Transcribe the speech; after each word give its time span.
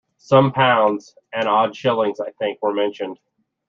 Some 0.17 0.51
pounds, 0.51 1.13
and 1.31 1.47
odd 1.47 1.75
shillings, 1.75 2.19
I 2.19 2.31
think, 2.39 2.57
were 2.63 2.73
mentioned. 2.73 3.19